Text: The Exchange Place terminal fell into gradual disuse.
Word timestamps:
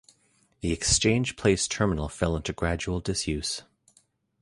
The 0.61 0.71
Exchange 0.71 1.35
Place 1.35 1.67
terminal 1.67 2.09
fell 2.09 2.35
into 2.35 2.53
gradual 2.53 3.01
disuse. 3.01 3.61